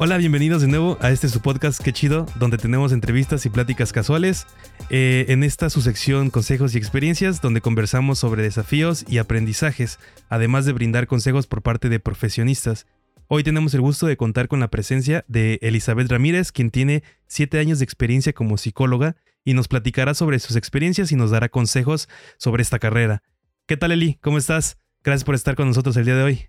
[0.00, 3.92] Hola, bienvenidos de nuevo a este su podcast Qué chido, donde tenemos entrevistas y pláticas
[3.92, 4.46] casuales.
[4.90, 10.66] Eh, en esta su sección Consejos y Experiencias, donde conversamos sobre desafíos y aprendizajes, además
[10.66, 12.86] de brindar consejos por parte de profesionistas.
[13.26, 17.58] Hoy tenemos el gusto de contar con la presencia de Elizabeth Ramírez, quien tiene 7
[17.58, 22.08] años de experiencia como psicóloga y nos platicará sobre sus experiencias y nos dará consejos
[22.36, 23.24] sobre esta carrera.
[23.66, 24.14] ¿Qué tal Eli?
[24.22, 24.78] ¿Cómo estás?
[25.02, 26.48] Gracias por estar con nosotros el día de hoy.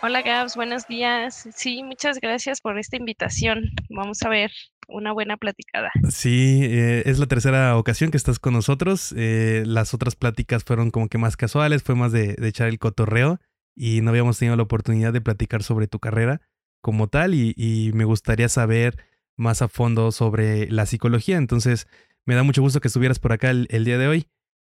[0.00, 1.48] Hola Gabs, buenos días.
[1.56, 3.72] Sí, muchas gracias por esta invitación.
[3.90, 4.52] Vamos a ver
[4.86, 5.90] una buena platicada.
[6.08, 9.12] Sí, eh, es la tercera ocasión que estás con nosotros.
[9.16, 13.40] Eh, las otras pláticas fueron como que más casuales, fue más de, echar el cotorreo
[13.74, 16.42] y no habíamos tenido la oportunidad de platicar sobre tu carrera
[16.80, 19.02] como tal y, me gustaría saber
[19.36, 21.38] más a fondo sobre la psicología.
[21.38, 21.88] Entonces,
[22.24, 24.28] me da mucho gusto que estuvieras por acá el día de hoy.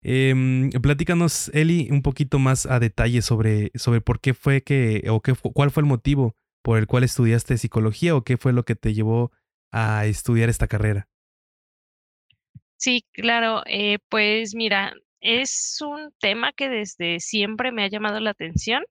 [0.02, 0.34] Eh,
[0.82, 5.34] platícanos, Eli, un poquito más a detalle sobre, sobre por qué fue que, o qué,
[5.54, 8.94] cuál fue el motivo por el cual estudiaste psicología o qué fue lo que te
[8.94, 9.32] llevó
[9.72, 11.08] a estudiar esta carrera.
[12.78, 18.30] Sí, claro, eh, pues mira, es un tema que desde siempre me ha llamado la
[18.32, 18.84] atención.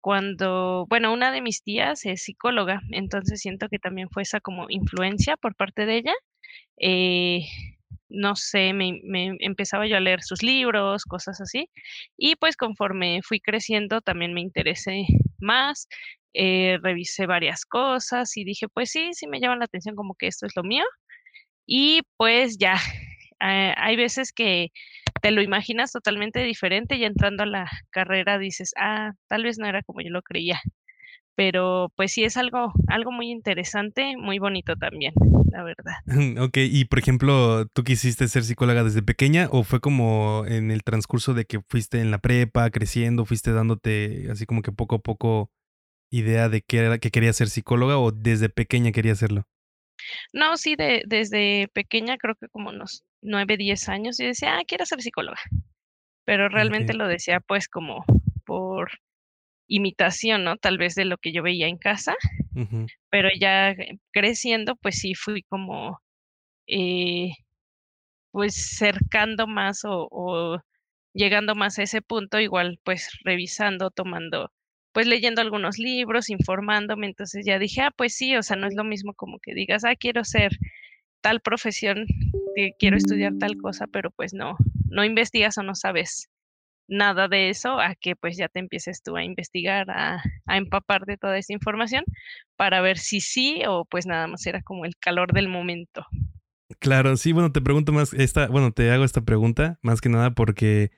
[0.00, 4.66] Cuando, bueno, una de mis tías es psicóloga, entonces siento que también fue esa como
[4.68, 6.14] influencia por parte de ella.
[6.78, 7.46] Eh,
[8.12, 9.00] no sé, me,
[9.40, 11.68] empezaba yo a leer sus libros, cosas así.
[12.16, 15.06] Y pues conforme fui creciendo también me interesé
[15.40, 15.88] más,
[16.34, 20.28] eh, revisé varias cosas y dije, pues sí, sí me llama la atención como que
[20.28, 20.84] esto es lo mío.
[21.66, 22.74] Y pues ya,
[23.40, 24.68] hay veces que
[25.22, 29.66] te lo imaginas totalmente diferente y entrando a la carrera dices, ah, tal vez no
[29.68, 30.60] era como yo lo creía
[31.34, 35.12] pero pues sí es algo, algo muy interesante, muy bonito también,
[35.50, 35.94] la verdad.
[36.42, 40.82] Ok, y por ejemplo, ¿tú quisiste ser psicóloga desde pequeña o fue como en el
[40.82, 44.98] transcurso de que fuiste en la prepa, creciendo, fuiste dándote así como que poco a
[45.00, 45.50] poco
[46.10, 49.46] idea de que, era, que querías ser psicóloga o desde pequeña querías hacerlo?
[50.32, 54.62] No, sí, de, desde pequeña, creo que como unos nueve, diez años, y decía, ah,
[54.66, 55.38] quiero ser psicóloga.
[56.24, 58.04] Pero realmente lo decía pues como
[58.44, 58.90] por
[59.72, 60.56] imitación, ¿no?
[60.58, 62.14] Tal vez de lo que yo veía en casa,
[63.10, 63.74] pero ya
[64.10, 65.98] creciendo, pues sí fui como,
[66.66, 67.30] eh,
[68.30, 70.60] pues cercando más o,
[71.14, 74.50] llegando más a ese punto, igual pues revisando, tomando,
[74.92, 78.74] pues leyendo algunos libros, informándome, entonces ya dije, ah, pues sí, o sea, no es
[78.74, 80.52] lo mismo como que digas, ah, quiero ser
[81.22, 82.06] tal profesión,
[82.78, 84.56] quiero estudiar tal cosa, pero pues no,
[84.90, 86.28] no investigas o no sabes
[86.88, 91.16] nada de eso a que pues ya te empieces tú a investigar, a, empapar de
[91.16, 92.04] toda esa información
[92.56, 96.06] para ver si sí o pues nada más era como el calor del momento.
[96.78, 100.30] Claro, sí, bueno, te pregunto más, esta, bueno, te hago esta pregunta más que nada
[100.32, 100.90] porque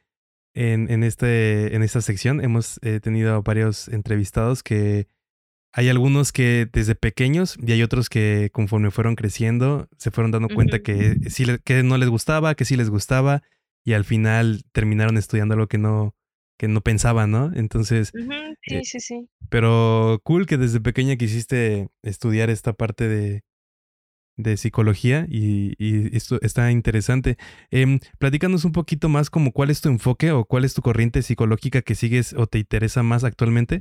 [0.54, 5.08] en, en, este, en esta sección hemos eh, tenido varios entrevistados que
[5.72, 10.48] hay algunos que desde pequeños y hay otros que conforme fueron creciendo se fueron dando
[10.48, 13.42] cuenta que sí que no les gustaba, que sí les gustaba
[13.84, 16.14] y al final terminaron estudiando algo que no,
[16.58, 17.52] que no pensaban, ¿no?
[17.54, 18.12] Entonces...
[18.66, 19.28] Sí, eh, sí, sí.
[19.50, 23.42] Pero cool que desde pequeña quisiste estudiar esta parte de,
[24.36, 27.36] de psicología y, y, esto está interesante.
[27.70, 31.22] Eh, platícanos un poquito más como cuál es tu enfoque o cuál es tu corriente
[31.22, 33.80] psicológica que sigues o te interesa más actualmente.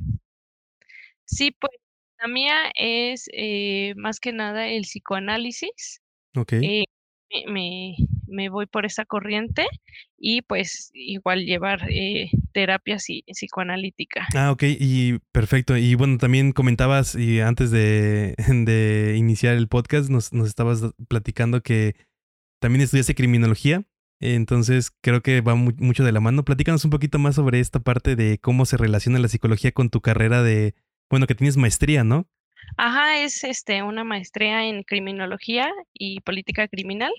[1.25, 1.73] Sí, pues
[2.19, 6.01] la mía es eh, más que nada el psicoanálisis.
[6.35, 6.53] Ok.
[6.53, 6.85] Eh,
[7.47, 7.95] me,
[8.33, 9.65] me voy por esa corriente
[10.17, 14.27] y pues igual llevar eh, terapia psicoanalítica.
[14.35, 15.77] Ah, ok, y perfecto.
[15.77, 21.61] Y bueno, también comentabas y antes de, de iniciar el podcast nos, nos estabas platicando
[21.61, 21.95] que
[22.59, 23.83] también estudiaste criminología.
[24.19, 26.45] Entonces creo que va mucho de la mano.
[26.45, 29.99] Platícanos un poquito más sobre esta parte de cómo se relaciona la psicología con tu
[29.99, 30.75] carrera de,
[31.09, 32.27] bueno, que tienes maestría, ¿no?
[32.77, 37.11] Ajá, es este una maestría en criminología y política criminal.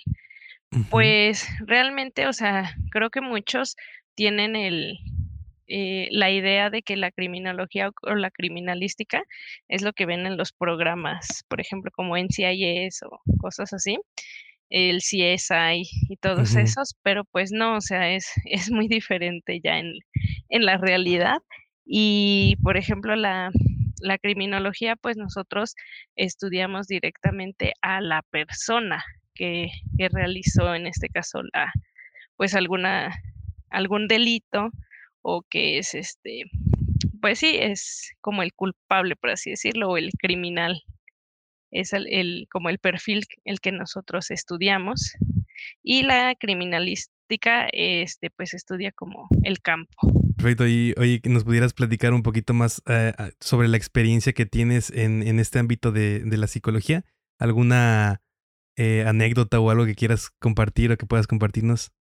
[0.91, 3.77] Pues realmente, o sea, creo que muchos
[4.15, 4.99] tienen el,
[5.67, 9.23] eh, la idea de que la criminología o la criminalística
[9.69, 13.99] es lo que ven en los programas, por ejemplo, como NCIS o cosas así,
[14.71, 19.79] el CSI y todos esos, pero pues no, o sea, es, es muy diferente ya
[19.79, 19.93] en,
[20.49, 21.39] en la realidad.
[21.87, 23.51] Y, por ejemplo, la,
[24.01, 25.75] la criminología, pues nosotros
[26.17, 29.05] estudiamos directamente a la persona
[29.35, 29.69] que,
[30.11, 31.73] realizó en este caso la,
[32.37, 33.15] pues alguna,
[33.71, 34.71] algún delito
[35.23, 36.45] o que es este,
[37.21, 40.83] pues sí, es como el culpable, por así decirlo, o el criminal.
[41.71, 45.15] Es el, como el perfil el que nosotros estudiamos.
[45.83, 50.13] Y la criminalística, este, pues estudia como el campo.
[50.37, 50.69] Perfecto.
[50.69, 55.27] Y oye, nos pudieras platicar un poquito más eh, sobre la experiencia que tienes en,
[55.27, 57.05] en este ámbito de, de, la psicología.
[57.39, 58.21] ¿Alguna
[58.77, 61.93] eh, anécdota o algo que quieras compartir o que puedas compartirnos?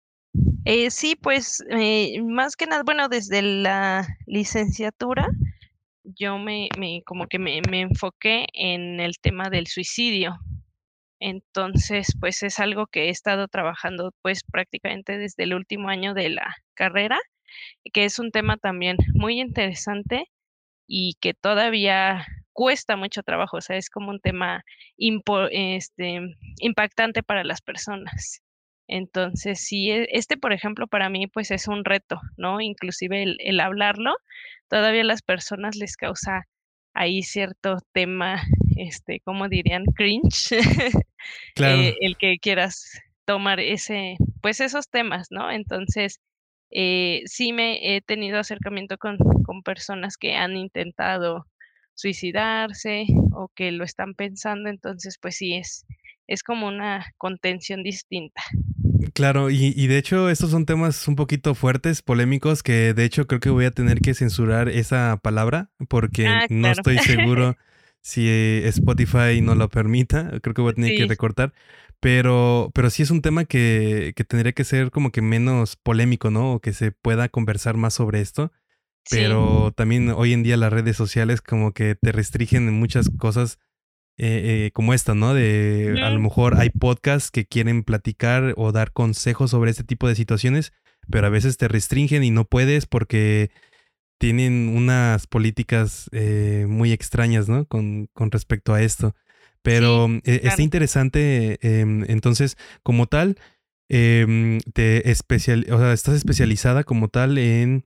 [0.65, 5.27] Eh, sí, pues eh, más que nada, bueno, desde la licenciatura,
[6.03, 6.69] yo me,
[7.05, 10.39] como que me, me enfoqué en el tema del suicidio.
[11.19, 16.29] Entonces, pues es algo que he estado trabajando pues prácticamente desde el último año de
[16.29, 17.19] la carrera,
[17.93, 20.25] que es un tema también muy interesante
[20.87, 24.63] y que todavía cuesta mucho trabajo, o sea, es como un tema
[24.97, 26.21] este,
[26.59, 28.41] impactante para las personas.
[28.87, 32.61] Entonces, sí, e, este, por ejemplo, para mí, pues es un reto, ¿no?
[32.61, 34.15] Inclusive el, el hablarlo,
[34.69, 36.43] todavía a las personas les causa
[36.93, 38.41] ahí cierto tema,
[38.77, 39.85] este, ¿cómo dirían?
[39.95, 40.57] Cringe.
[41.55, 41.81] Claro.
[41.81, 45.49] eh, el que quieras tomar ese, pues esos temas, ¿no?
[45.51, 46.19] Entonces,
[46.69, 51.45] eh, sí me he tenido acercamiento con, con personas que han intentado
[51.95, 55.85] suicidarse o que lo están pensando, entonces pues sí es,
[56.27, 58.41] es como una contención distinta.
[59.13, 63.27] Claro, y, y, de hecho estos son temas un poquito fuertes, polémicos, que de hecho
[63.27, 67.55] creo que voy a tener que censurar esa palabra porque Ah, no estoy seguro
[68.01, 68.27] si
[68.65, 71.53] Spotify no lo permita, creo que voy a tener que recortar,
[71.99, 76.29] pero, pero sí es un tema que, que tendría que ser como que menos polémico,
[76.29, 76.53] ¿no?
[76.53, 78.51] O que se pueda conversar más sobre esto.
[79.05, 83.09] Sí, Pero también hoy en día las redes sociales como que te restringen en muchas
[83.17, 83.59] cosas
[84.17, 85.33] eh, eh, como esta, ¿no?
[85.33, 90.07] De a lo mejor hay podcasts que quieren platicar o dar consejos sobre este tipo
[90.07, 90.71] de situaciones,
[91.09, 93.51] pero a veces te restringen y no puedes porque
[94.19, 97.65] tienen unas políticas eh, muy extrañas, ¿no?
[97.65, 99.15] Con, con respecto a esto.
[99.63, 103.37] sí, Pero eh, está interesante, em, entonces, como tal,
[103.89, 107.85] em, te especial, o sea, estás especializada como tal en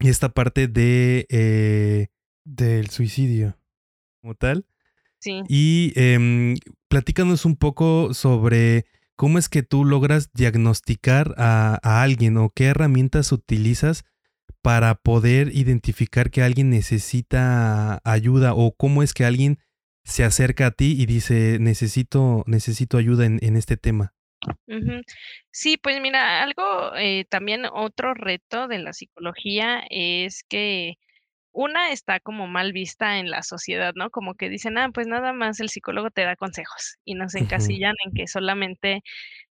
[0.00, 2.08] esta parte de eh,
[2.44, 3.58] del suicidio,
[4.20, 4.66] como tal.
[5.20, 5.42] Sí.
[5.48, 6.56] Y em,
[6.88, 8.86] platícanos un poco sobre
[9.16, 14.04] cómo es que tú logras diagnosticar a, a alguien o qué herramientas utilizas
[14.62, 19.58] para poder identificar que alguien necesita ayuda o cómo es que alguien
[20.04, 24.14] se acerca a ti y dice necesito, necesito ayuda en, en este tema.
[25.50, 30.94] Sí, pues mira, algo, eh, también otro reto de la psicología es que
[31.52, 34.10] una está como mal vista en la sociedad, ¿no?
[34.10, 37.94] Como que dicen, ah, pues nada más el psicólogo te da consejos y nos encasillan
[38.06, 39.02] en que solamente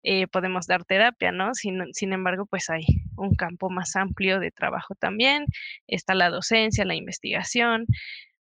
[0.04, 1.54] eh, podemos dar terapia, ¿no?
[1.56, 2.84] Sin, sin embargo, pues hay
[3.18, 5.46] un campo más amplio de trabajo también.
[5.88, 7.86] Está la docencia, la investigación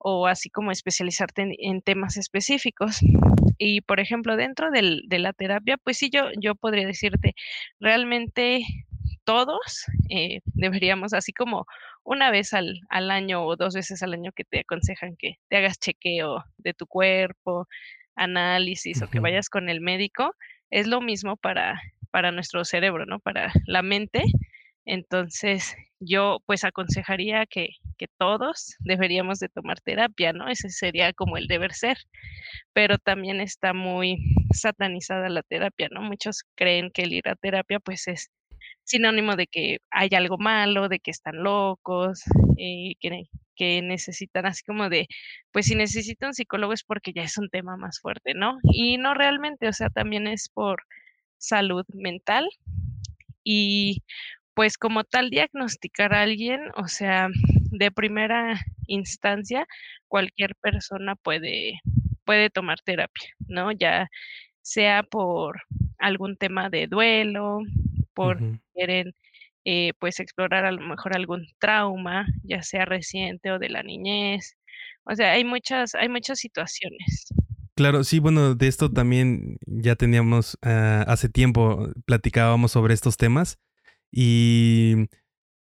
[0.04, 2.98] o así como especializarte en, en temas específicos.
[3.58, 7.34] Y, por ejemplo, dentro del de la terapia, pues sí, yo yo podría decirte,
[7.80, 8.62] realmente
[9.24, 11.66] todos, eh, deberíamos, así como
[12.04, 15.56] una vez al al año o 2 veces al año que te aconsejan que te
[15.58, 17.68] hagas chequeo de tu cuerpo,
[18.16, 20.34] análisis o que vayas con el médico,
[20.70, 23.20] es lo mismo para para nuestro cerebro, ¿no?
[23.20, 24.24] Para la mente.
[24.86, 27.68] Entonces, yo, pues, aconsejaría que
[28.18, 30.48] todos deberíamos de tomar terapia, ¿no?
[30.48, 31.98] Ese sería como el deber ser
[32.74, 34.18] pero también está muy
[34.54, 36.02] satanizada la terapia, ¿no?
[36.02, 38.30] Muchos creen que el ir a terapia, pues, es
[38.84, 42.22] sinónimo de que hay algo malo, de que están locos,
[42.58, 43.24] eh, que
[43.56, 45.08] que necesitan así como de,
[45.52, 48.58] pues, si necesita un psicólogo es porque ya es un tema más fuerte, ¿no?
[48.64, 50.84] Y no realmente, o sea, también es por
[51.38, 52.48] salud mental
[53.44, 54.02] y,
[54.54, 57.28] pues, como tal, diagnosticar a alguien, o sea,
[57.70, 59.66] de primera instancia,
[60.08, 61.80] cualquier persona puede
[62.24, 63.72] puede tomar terapia, ¿no?
[63.72, 64.08] Ya
[64.62, 65.60] sea por
[65.98, 67.60] algún tema de duelo,
[68.14, 68.58] por ujú.
[68.74, 69.14] quieren,
[69.64, 74.56] eh, pues, explorar a lo mejor algún trauma, ya sea reciente o de la niñez.
[75.04, 77.28] O sea, hay muchas hay muchas situaciones.
[77.74, 83.58] Claro, sí, bueno, de esto también ya teníamos, ah, hace tiempo platicábamos sobre estos temas
[84.12, 85.08] y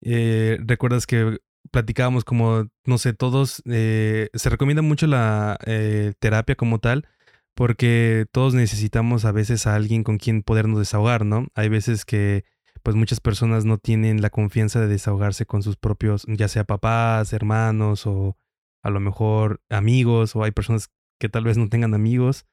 [0.01, 1.39] eh, recuerdas que
[1.71, 7.07] platicábamos como, no sé, todos, eh, se recomienda mucho la eh, terapia como tal
[7.55, 11.47] porque todos necesitamos a veces a alguien con quien podernos desahogar, ¿no?
[11.55, 12.43] Hay veces que
[12.83, 17.33] pues muchas personas no tienen la confianza de desahogarse con sus propios, ya sea papás,
[17.33, 18.37] hermanos o
[18.81, 20.89] a lo mejor amigos o hay personas
[21.19, 22.45] que tal vez no tengan amigos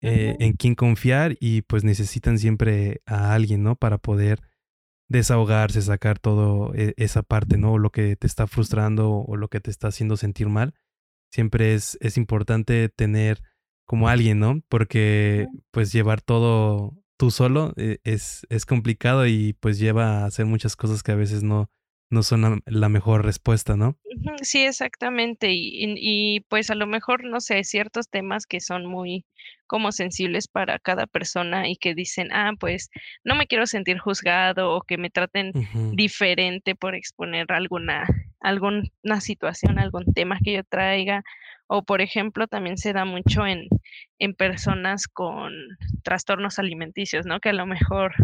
[0.00, 3.76] eh, en quien confiar y pues necesitan siempre a alguien, ¿no?
[3.76, 4.40] Para poder
[5.08, 7.78] desahogarse, sacar todo e- esa parte, ¿no?
[7.78, 10.74] Lo que te está frustrando o lo que te está haciendo sentir mal.
[11.30, 13.42] Siempre es, es importante tener
[13.86, 14.60] como alguien, ¿no?
[14.68, 20.46] Porque pues llevar todo tú solo eh, es, es complicado y pues lleva a hacer
[20.46, 21.70] muchas cosas que a veces no,
[22.10, 23.98] no son la mejor respuesta, ¿no?
[24.42, 25.52] Sí, exactamente.
[25.52, 29.24] Y y y, pues, a lo mejor, no sé, ciertos temas que son muy
[29.66, 32.90] como sensibles para cada persona y que dicen: "Ah, pues,
[33.24, 35.54] no me quiero sentir juzgado o que me traten
[35.90, 38.06] diferente por exponer alguna
[38.46, 41.22] alguna situación, algún tema que yo traiga".
[41.68, 43.68] O, por ejemplo, también se da mucho en
[44.20, 45.52] en personas con
[46.04, 47.40] trastornos alimenticios, ¿no?
[47.40, 48.14] Que a lo mejor,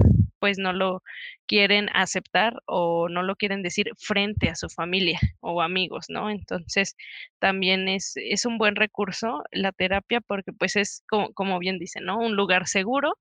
[0.41, 1.03] pues, no lo
[1.47, 6.31] quieren aceptar o no lo quieren decir frente a su familia o amigos, ¿no?
[6.31, 6.97] Entonces,
[7.41, 12.05] también es es un buen recurso la terapia porque, pues, es como como bien dicen,
[12.07, 12.19] ¿no?
[12.19, 13.15] Un lugar seguro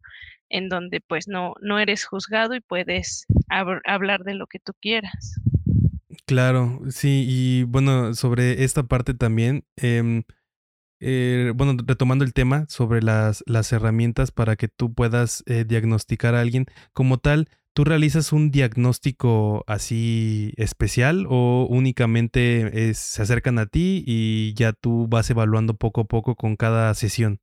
[0.49, 4.73] en donde, pues, no no eres juzgado y puedes habr hablar de lo que tú
[4.81, 5.35] quieras.
[6.31, 10.23] Claro, sí, y bueno, sobre esta parte también, em,
[11.01, 16.35] eh, bueno, retomando el tema sobre las las herramientas para que tú puedas, eh, diagnosticar
[16.35, 23.59] a alguien, como tal, ¿tú realizas un diagnóstico así especial o únicamente es se acercan
[23.59, 27.39] a ti y ya tú vas evaluando poco a poco con cada sesión?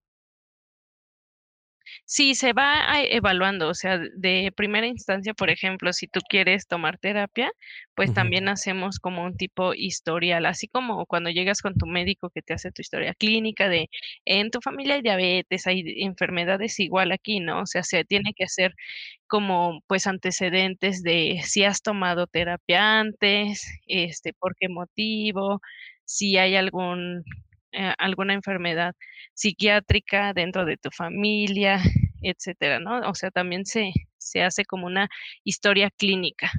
[2.10, 6.66] Sí, se va a evaluando, o sea, de primera instancia, por ejemplo, si tú quieres
[6.66, 7.52] tomar terapia,
[7.94, 12.40] pues también hacemos como un tipo historial, así como cuando llegas con tu médico que
[12.40, 13.90] te hace tu historia clínica de
[14.24, 17.60] en tu familia hay diabetes, hay enfermedades igual aquí, ¿no?
[17.60, 18.72] O sea, se tiene que hacer
[19.26, 25.60] como, pues, antecedentes de si has tomado terapia antes, este, por qué motivo,
[26.06, 27.22] si hay algún,
[27.72, 28.94] eh, alguna enfermedad
[29.34, 31.80] psiquiátrica dentro de tu familia,
[32.22, 33.00] etcétera, ¿no?
[33.08, 35.08] O sea, también se se hace como una
[35.44, 36.50] historia clínica.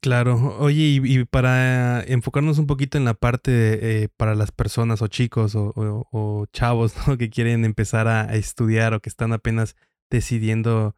[0.00, 0.56] Claro.
[0.58, 5.54] Oye, y para enfocarnos un poquito en la parte, eh, para las personas o chicos
[5.56, 7.18] o chavos, ¿no?
[7.18, 9.76] Que quieren empezar a a estudiar o que están apenas
[10.10, 10.96] decidiendo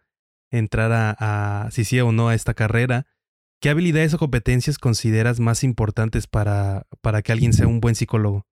[0.50, 3.06] entrar a a si sí o no a esta carrera,
[3.60, 8.46] ¿qué habilidades o competencias consideras más importantes para para que alguien sea un buen psicólogo?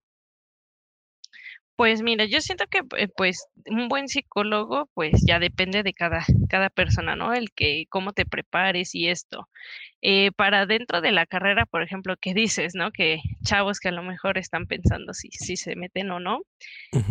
[1.78, 6.24] Pues mira, yo siento que, eh, pues, un buen psicólogo, pues, ya depende de cada
[6.48, 7.34] cada persona, ¿no?
[7.34, 9.48] El que cómo te prepares y esto.
[10.02, 12.92] Eh, para dentro de la carrera, por ejemplo, que dices, ¿no?
[12.92, 16.40] Que chavos que a lo mejor están pensando si si se meten o no.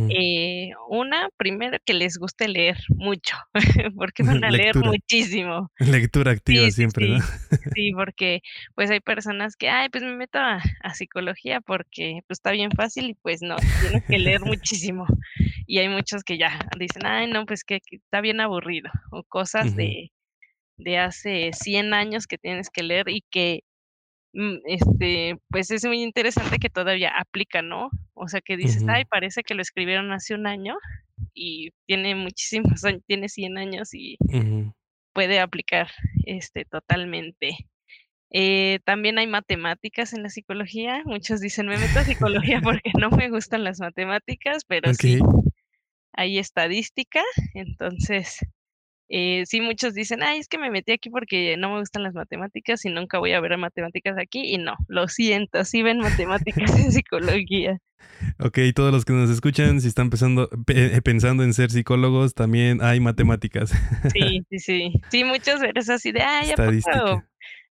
[0.09, 3.35] Eh, una, primero que les guste leer mucho,
[3.97, 5.71] porque van a leer muchísimo.
[5.79, 7.19] Lectura activa Sí, sí, siempre, ¿no?
[7.75, 7.91] sí.
[7.95, 8.41] Porque,
[8.75, 12.71] pues, hay personas que: "Ay, pues me meto a a psicología porque, pues, está bien
[12.73, 15.05] fácil", y pues no, tienes que leer muchísimo.
[15.67, 19.23] Y hay muchos que ya dicen: "Ay, no, pues que que está bien aburrido", o
[19.23, 20.11] cosas de
[20.77, 23.61] de hace 100 años que tienes que leer y que,
[24.33, 27.89] mm, este, pues, es muy interesante que todavía aplica, ¿no?
[28.15, 28.83] O sea, que dices.
[28.87, 30.75] "Ay, parece que lo escribieron hace un año",
[31.35, 34.17] y tiene muchísimos años, tiene 100 años y
[35.13, 35.89] puede aplicar,
[36.25, 37.57] este, totalmente.
[38.33, 41.03] Eh, también hay matemáticas en la psicología.
[41.05, 45.19] Muchos dicen: "Me meto a psicología porque no me gustan las matemáticas", pero sí,
[46.13, 47.21] hay estadística.
[47.55, 48.39] Entonces,
[49.09, 52.15] eh, sí, muchos dicen: "Ay, es que me metí aquí porque no me gustan las
[52.15, 56.75] matemáticas y nunca voy a ver matemáticas aquí", y no, lo siento, sí ven matemáticas
[56.77, 57.79] en psicología.
[58.39, 62.81] Okey, todos los que nos escuchan, si están pensando pe pensando en ser psicólogos, también
[62.81, 63.71] hay matemáticas.
[64.13, 64.93] Sí, sí, sí.
[65.09, 67.25] Sí, muchos eres así de: "Ay, ¿a poco Estadística.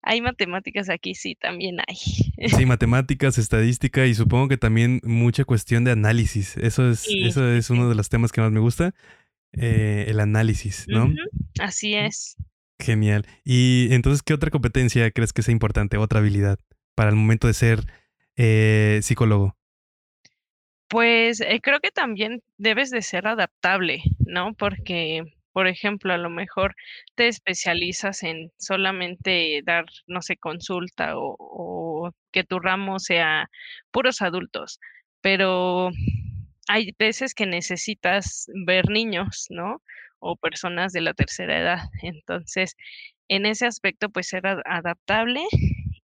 [0.03, 1.15] Hay matemáticas aquí?".
[1.15, 1.95] Sí, también hay.
[1.95, 2.31] Sí,
[2.65, 6.57] matemáticas, estadística y supongo que también mucha cuestión de análisis.
[6.57, 8.93] Eso es Sí, eso es uno de los temas que más me gusta,
[9.53, 11.13] eh, el análisis, ¿no?
[11.59, 12.37] Así es.
[12.79, 13.25] Genial.
[13.43, 16.57] Y entonces, ¿qué otra competencia crees que sea importante, otra habilidad
[16.95, 17.85] para el momento de ser,
[18.37, 19.55] eh, psicólogo?
[20.87, 24.53] Pues, eh, creo que también debes de ser adaptable, ¿no?
[24.53, 26.75] Porque, por ejemplo, a lo mejor
[27.15, 33.49] te especializas en solamente dar, no sé, consulta o que tu ramo sea
[33.91, 34.79] puros adultos,
[35.21, 35.89] pero
[36.69, 39.81] hay veces que necesitas ver niños, ¿no?
[40.19, 41.79] O personas de la tercera edad.
[42.03, 42.75] Entonces,
[43.29, 45.43] en ese aspecto, pues, ser ad adaptable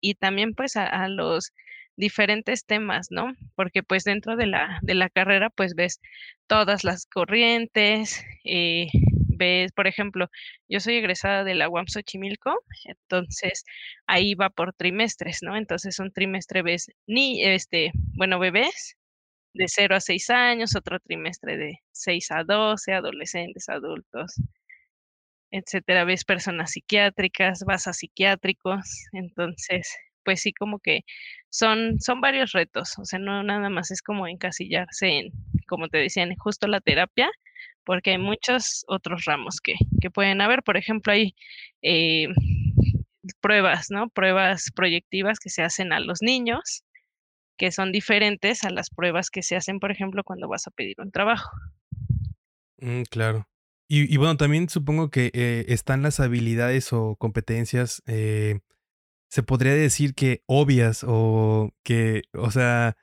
[0.00, 1.52] y también, pues, a a los
[1.96, 3.34] diferentes temas, ¿no?
[3.56, 6.00] Porque, pues, dentro de la de la carrera, pues, ves
[6.48, 8.88] todas las corrientes, eh,
[9.36, 10.28] ves, por ejemplo,
[10.68, 12.54] yo soy egresada de la UAM Xochimilco,
[12.86, 13.64] entonces,
[14.06, 15.56] ahí va por trimestres, ¿no?
[15.56, 18.96] Entonces, un trimestre ves ni este, bueno, bebés
[19.54, 24.34] de 0 a 6 años, otro trimestre de 6 a 12, adolescentes, adultos
[25.52, 26.04] etcétera.
[26.04, 29.06] Ves personas psiquiátricas, vas a psiquiátricos.
[29.12, 29.88] Entonces,
[30.26, 31.04] pues sí, como que
[31.48, 35.32] son son varios retos, o sea, no nada más es como encasillarse en,
[35.68, 37.30] como te decía, en justo la terapia,
[37.84, 40.62] porque hay muchos otros ramos que que pueden haber.
[40.62, 41.34] Por ejemplo, hay,
[41.82, 42.28] eh,
[43.40, 44.08] pruebas, ¿no?
[44.08, 46.84] Pruebas proyectivas que se hacen a los niños,
[47.56, 50.96] que son diferentes a las pruebas que se hacen, por ejemplo, cuando vas a pedir
[50.98, 51.50] un trabajo.
[52.78, 53.48] Mm, claro.
[53.88, 58.58] Y, bueno, también supongo que eh, están las habilidades o competencias, eh,
[59.36, 62.96] se podría decir que obvias o que, o sea,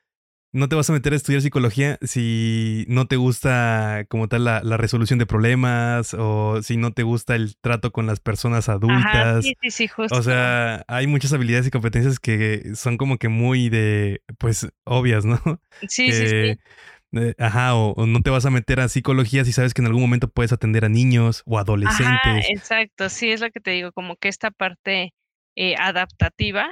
[0.52, 4.78] no te vas a meter a estudiar psicología si no te gusta como tal la,
[4.78, 9.46] resolución de problemas o si no te gusta el trato con las personas adultas.
[9.46, 10.18] sí, sí, sí, justo.
[10.18, 15.25] O sea, hay muchas habilidades y competencias que son como que muy de, pues, obvias,
[15.25, 15.40] ¿no?
[15.88, 16.60] Sí, sí, sí.
[17.16, 20.02] Eh, ajá, o, no te vas a meter a psicología si sabes que en algún
[20.02, 22.08] momento puedes atender a niños o adolescentes.
[22.08, 25.13] Ajá, exacto, sí, es lo que te digo, como que esta parte
[25.56, 26.72] eh, adaptativa,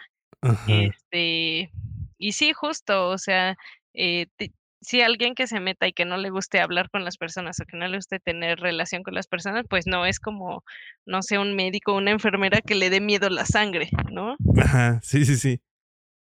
[0.68, 1.72] este,
[2.18, 3.56] y sí, justo, o sea,
[3.94, 4.26] eh,
[4.82, 7.66] si alguien que se meta y que no le guste hablar con las personas o
[7.66, 10.64] que no le guste tener relación con las personas, pues no es como,
[11.06, 14.36] no sé, un médico o una enfermera que le dé miedo la sangre, ¿no?
[14.58, 15.62] Ajá, sí, sí, sí.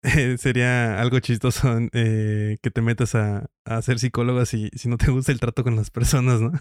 [0.38, 5.12] sería algo chistoso eh, que te metas a, a ser psicóloga si, si no te
[5.12, 6.52] gusta el trato con las personas, ¿no?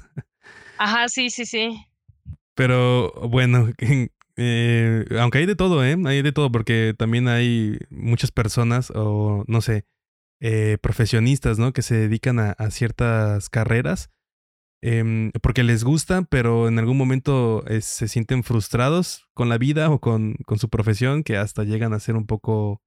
[0.78, 1.86] Ajá, sí, sí, sí.
[2.54, 3.68] Pero bueno,
[4.36, 5.96] Eh, aunque hay de todo, ¿eh?
[6.06, 9.84] Hay de todo, porque también hay muchas personas o, no sé,
[10.40, 11.72] eh, profesionistas, ¿no?
[11.72, 14.10] Que se dedican a, ciertas carreras
[14.82, 19.90] em, porque les gusta, pero en algún momento eh, se sienten frustrados con la vida
[19.90, 22.80] o con, con, su profesión, que hasta llegan a ser un poco,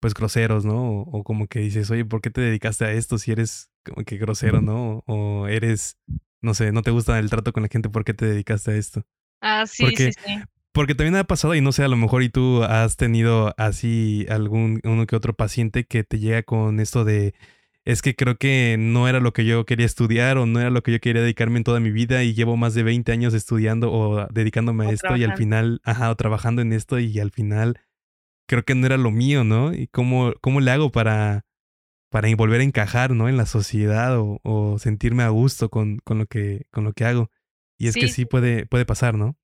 [0.00, 1.02] pues, groseros, ¿no?
[1.02, 4.18] O, como que dices, oye, ¿por qué te dedicaste a esto si eres como que
[4.18, 5.04] grosero, ¿no?
[5.06, 5.96] O eres,
[6.42, 8.76] no sé, no te gusta el trato con la gente, ¿por qué te dedicaste a
[8.76, 9.06] esto?
[9.40, 10.42] Ah, sí, sí, sí.
[10.76, 14.26] Porque también ha pasado, y no sé, a lo mejor y tú has tenido así
[14.28, 17.34] algún uno que otro paciente que te llega con esto de
[17.86, 20.82] es que creo que no era lo que yo quería estudiar o no era lo
[20.82, 23.90] que yo quería dedicarme en toda mi vida y llevo más de 20 años estudiando
[23.90, 27.80] o dedicándome a esto y al final, ajá, o trabajando en esto y al final
[28.46, 29.72] creo que no era lo mío, ¿no?
[29.72, 31.46] Y cómo, cómo le hago para,
[32.10, 33.30] para volver a encajar, ¿no?
[33.30, 37.30] En la sociedad o, sentirme a gusto con, con, lo que, con lo que hago.
[37.78, 39.38] Y es que sí puede, puede pasar, ¿no?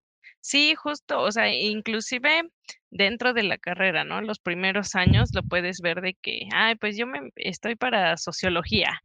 [0.44, 2.42] Sí, justo, o sea, inclusive
[2.90, 4.20] dentro de la carrera, ¿no?
[4.22, 9.00] Los primeros años lo puedes ver de que, ay, pues yo me estoy para sociología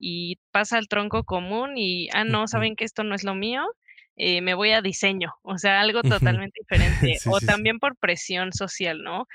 [0.00, 3.62] y pasa el tronco común y, ah, no, saben que esto no es lo mío,
[4.16, 7.18] eh, me voy a diseño, o sea, algo totalmente diferente.
[7.26, 9.28] o también por presión social, ¿no?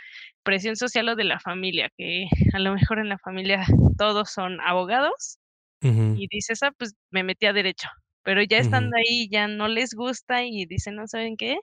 [0.44, 3.66] Presión social o de la familia, que a lo mejor en la familia
[3.98, 5.40] todos son abogados
[5.82, 7.88] y dices, ah, pues me metí a derecho
[8.28, 11.60] pero ya estando ahí, ya no les gusta y dicen, no saben qué,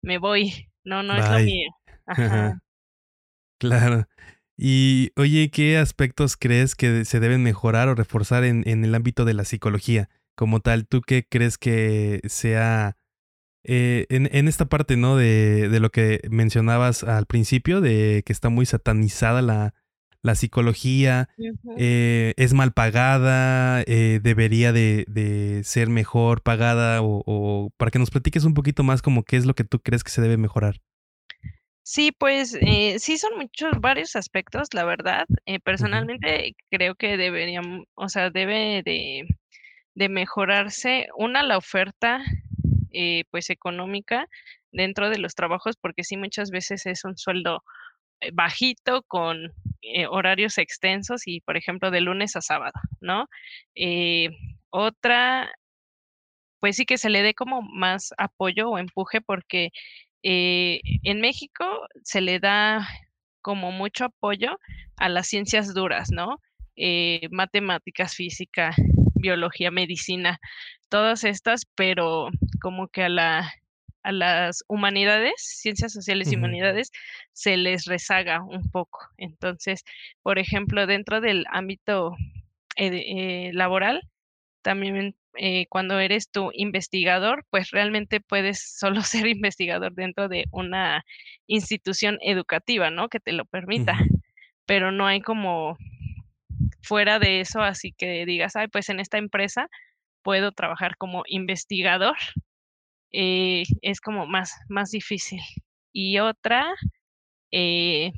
[0.00, 1.70] me voy, no, no es lo mío.
[2.06, 2.60] Ajá.
[3.58, 4.06] Claro.
[4.56, 9.24] Y oye, ¿qué aspectos crees que se deben mejorar o reforzar en, en el ámbito
[9.24, 10.10] de la psicología?
[10.36, 12.96] Como tal, ¿tú qué crees que sea
[13.64, 15.16] eh, en, en, esta parte, ¿no?
[15.16, 19.74] De, de, lo que mencionabas al principio, de que está muy satanizada la,
[20.24, 21.28] la psicología
[21.76, 28.44] eh, es mal pagada, eh, debería de, ser mejor pagada o, para que nos platiques
[28.44, 30.80] un poquito más como qué es lo que tú crees que se debe mejorar.
[31.82, 35.26] Sí, pues eh, sí son muchos, varios aspectos, la verdad.
[35.62, 39.26] personalmente creo que deberían, o sea, debe de,
[39.94, 42.20] de mejorarse una, la oferta
[43.30, 44.28] pues económica
[44.72, 47.62] dentro de los trabajos, porque sí muchas veces es un sueldo
[48.32, 53.28] bajito con eh, horarios extensos y, por ejemplo, de lunes a sábado, ¿no?
[53.74, 54.30] Eh,
[54.70, 55.52] otra,
[56.60, 59.70] pues sí que se le dé como más apoyo o empuje porque
[60.22, 61.64] eh, en México
[62.02, 62.88] se le da
[63.42, 64.58] como mucho apoyo
[64.96, 66.40] a las ciencias duras, ¿no?
[67.30, 68.74] matemáticas, física,
[69.14, 70.40] biología, medicina,
[70.88, 73.54] todas estas, pero como que a la
[74.04, 76.92] a las humanidades, ciencias sociales y humanidades,
[77.32, 79.00] se les rezaga un poco.
[79.16, 79.82] Entonces,
[80.22, 82.14] por ejemplo, dentro del ámbito
[82.76, 84.02] eh, laboral,
[84.62, 91.04] también eh, cuando eres tu investigador, pues realmente puedes solo ser investigador dentro de una
[91.46, 93.08] institución educativa, ¿no?
[93.08, 93.98] Que te lo permita,
[94.66, 95.76] pero no hay como
[96.82, 99.68] fuera de eso, así que digas, ay, pues en esta empresa
[100.22, 102.16] puedo trabajar como investigador
[103.16, 105.40] eh, es como más, más difícil.
[105.92, 106.74] Y otra,
[107.52, 108.12] eh,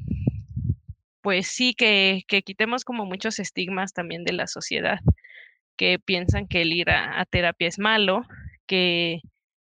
[1.21, 4.99] pues sí, que, que, quitemos como muchos estigmas también de la sociedad,
[5.77, 8.23] que piensan que el ir a, terapia es malo,
[8.67, 9.21] que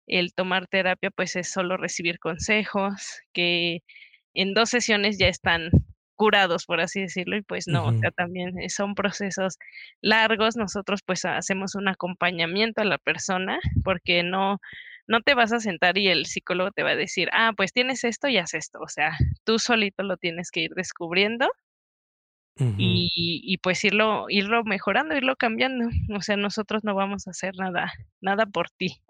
[0.07, 3.83] el tomar terapia pues es solo recibir consejos, que
[4.33, 5.69] en dos sesiones ya están
[6.15, 9.57] curados, por así decirlo, y pues no, o sea, también son procesos
[10.01, 14.59] largos, nosotros pues hacemos un acompañamiento a la persona, porque no,
[15.09, 18.03] no te vas a sentar y el psicólogo te va a decir, ah, pues tienes
[18.03, 18.79] esto y haz esto.
[18.79, 21.49] O sea, tú solito lo tienes que ir descubriendo
[22.77, 25.89] y, y, pues irlo, irlo mejorando, irlo cambiando.
[26.15, 27.91] O sea, nosotros no vamos a hacer nada,
[28.21, 29.01] nada por ti.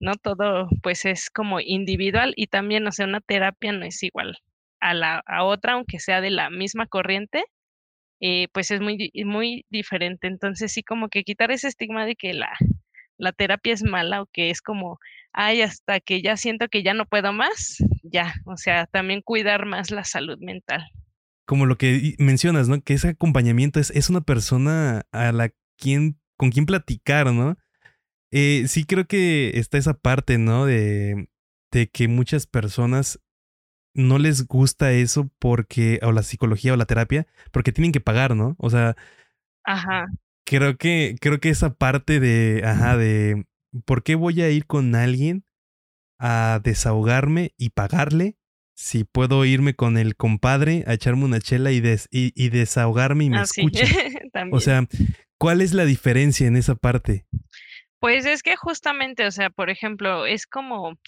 [0.00, 0.14] ¿No?
[0.14, 4.38] Todo pues es como individual y también, o sea, una terapia no es igual
[4.80, 7.44] a la a otra, aunque sea de la misma corriente,
[8.20, 10.26] eh, pues es muy, muy diferente.
[10.26, 12.50] Entonces sí, como que quitar ese estigma de que la,
[13.20, 14.98] la terapia es mala o que es como,
[15.32, 19.66] ay, hasta que ya siento que ya no puedo más, ya, o sea, también cuidar
[19.66, 20.84] más la salud mental.
[21.46, 22.80] Como lo que mencionas, ¿no?
[22.82, 27.56] Que ese acompañamiento es, es una persona a la quien, con quien platicar, ¿no?
[28.32, 30.64] Eh, sí creo que está esa parte, ¿no?
[30.66, 31.28] De,
[31.72, 33.20] de que muchas personas
[33.94, 38.36] no les gusta eso porque, o la psicología o la terapia, porque tienen que pagar,
[38.36, 38.54] ¿no?
[38.58, 38.96] O sea,
[39.64, 40.06] ajá.
[40.50, 43.44] Creo que, creo que esa parte de, ajá, de,
[43.84, 45.44] ¿por qué voy a ir con alguien
[46.18, 48.36] a desahogarme y pagarle
[48.74, 53.38] si puedo irme con el compadre a echarme una chela y, y, desahogarme y me
[53.38, 53.84] ah, escucha?
[54.50, 54.88] o sea,
[55.38, 57.26] ¿cuál es la diferencia en esa parte?
[58.00, 60.98] Pues es que justamente, o sea, por ejemplo, es como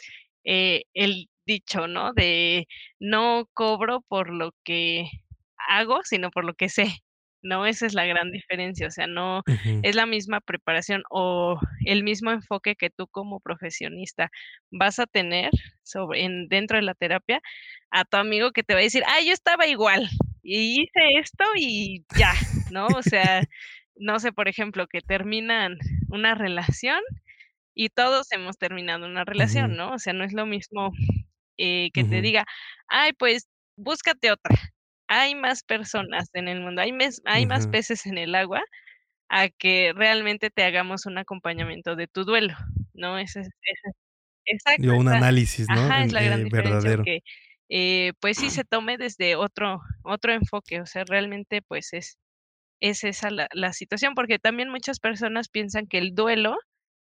[0.44, 2.12] eh, el dicho, ¿no?
[2.12, 2.68] De
[3.00, 5.10] no cobro por lo que
[5.68, 7.02] hago, sino por lo que sé.
[7.42, 7.66] ¿No?
[7.66, 9.42] Esa es la gran diferencia, o sea, no
[9.82, 14.30] es la misma preparación o el mismo enfoque que tú como profesionista
[14.70, 15.50] vas a tener
[15.82, 17.40] sobre en, dentro de la terapia
[17.90, 20.08] a tu amigo que te va a decir, ah, yo estaba igual
[20.42, 22.32] y hice esto y ya,
[22.70, 22.86] ¿no?
[22.86, 23.42] O sea,
[23.96, 25.76] no sé, por ejemplo, que terminan
[26.08, 27.00] una relación
[27.74, 29.92] y todos hemos terminado una relación, ¿no?
[29.92, 30.92] O sea, no es lo mismo
[31.58, 32.44] eh, que te diga,
[32.88, 34.56] ay, pues búscate otra,
[35.12, 36.92] hay más personas en el mundo, hay,
[37.26, 38.62] hay más peces en el agua,
[39.28, 42.54] a que realmente te hagamos un acompañamiento de tu duelo,
[42.94, 43.18] ¿no?
[43.18, 43.90] Ese, ese,
[44.46, 44.94] exacto.
[44.96, 45.80] un análisis, ¿no?
[45.80, 47.20] Ajá, es la gran eh, diferencia que,
[47.68, 52.16] eh, pues sí se tome desde otro, otro enfoque, o sea, realmente pues es,
[52.80, 56.56] es esa la, la situación, porque también muchas personas piensan que el duelo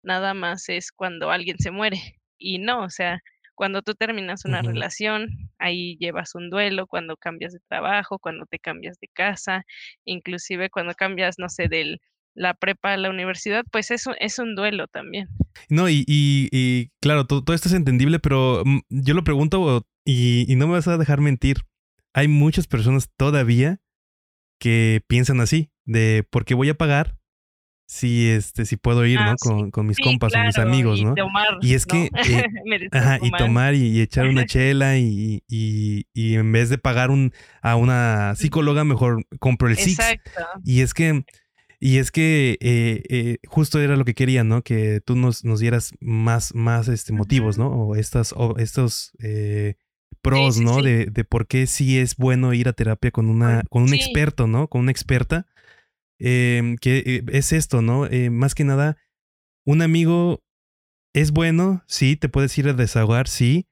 [0.02, 3.20] nada más es cuando alguien se muere, y no, o sea,
[3.60, 8.58] cuando tú terminas una relación, ahí llevas un duelo, cuando cambias de trabajo, cuando te
[8.58, 9.66] cambias de casa,
[10.06, 11.98] inclusive cuando cambias, no sé, de
[12.34, 15.28] la prepa a la universidad, pues eso es un duelo también.
[15.68, 20.56] No, y, y, claro, todo, esto es entendible, pero mm, yo lo pregunto y, y
[20.56, 21.58] no me vas a dejar mentir.
[22.14, 23.82] Hay muchas personas todavía
[24.58, 27.19] que piensan así, de por qué voy a pagar
[27.90, 29.34] si este si puedo ir, ¿no?
[29.34, 31.12] Con, con mis compas o mis amigos, ¿no?
[31.60, 32.44] y es que eh,
[32.92, 37.32] ajá, y tomar y, echar una chela y, y, y, en vez de pagar un
[37.62, 39.98] a una psicóloga mejor compro el Six.
[40.64, 41.24] Y es que
[41.80, 44.62] y es que eh, eh, justo era lo que quería, ¿no?
[44.62, 47.70] Que tú nos, nos dieras más, más este, motivos, ¿no?
[47.70, 49.10] O estas, o estos
[50.22, 50.80] pros, ¿no?
[50.80, 54.46] De, de, por qué sí es bueno ir a terapia con una, con un experto,
[54.46, 54.68] ¿no?
[54.68, 55.48] Con una experta
[56.20, 58.06] Em, que eh, es esto, ¿no?
[58.06, 58.98] Eh, más que nada,
[59.64, 60.42] un amigo
[61.14, 63.66] es bueno, sí, te puedes ir a desahogar, sí,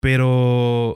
[0.00, 0.94] pero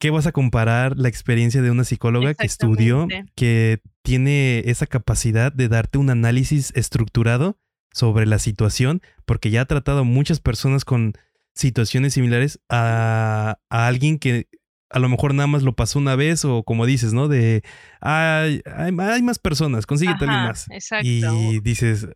[0.00, 5.52] ¿qué vas a comparar la experiencia de una psicóloga que estudió, que tiene esa capacidad
[5.52, 7.58] de darte un análisis estructurado
[7.92, 11.12] sobre la situación, porque ya ha tratado muchas personas con
[11.54, 14.48] situaciones similares a, a alguien que
[14.90, 17.28] a lo mejor nada más lo pasó una vez o como dices, ¿no?
[17.28, 17.62] De,
[18.00, 20.66] hay, hay, más personas, consíguete alguien más.
[20.70, 21.06] Exacto.
[21.06, 22.08] Y dices,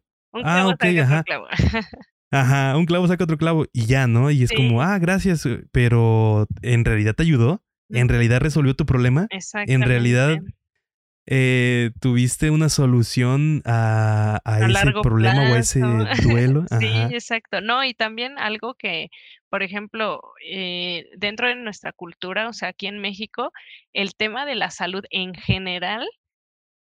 [0.44, 1.22] ah, ok, ajá.
[1.22, 1.46] clavo.
[2.30, 4.30] ajá, un clavo saca otro clavo y ya, ¿no?
[4.30, 9.28] Y es como, ah, gracias, pero en realidad te ayudó, en realidad resolvió tu problema,
[9.66, 10.38] en realidad
[11.26, 15.80] eh, tuviste una solución a, ese problema o a ese
[16.22, 16.64] duelo.
[16.78, 17.60] sí, exacto.
[17.60, 19.10] No, y también algo que,
[19.48, 23.52] por ejemplo, eh, dentro de nuestra cultura, o sea, aquí en México,
[23.92, 26.06] el tema de la salud en general